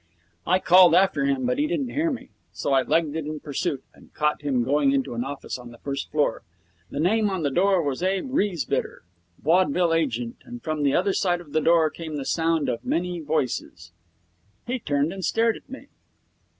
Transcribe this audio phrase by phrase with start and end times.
[0.47, 3.83] I called after him, but he didn't hear me, so I legged it in pursuit
[3.93, 6.41] and caught him going into an office on the first floor.
[6.89, 9.03] The name on the door was Abe Riesbitter,
[9.43, 13.19] Vaudeville Agent, and from the other side of the door came the sound of many
[13.19, 13.91] voices.
[14.65, 15.89] He turned and stared at me.